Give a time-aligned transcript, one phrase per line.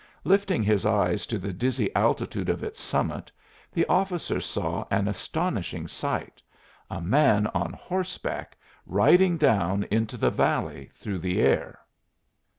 [0.23, 3.31] Lifting his eyes to the dizzy altitude of its summit
[3.71, 6.41] the officer saw an astonishing sight
[6.89, 11.81] a man on horseback riding down into the valley through the air!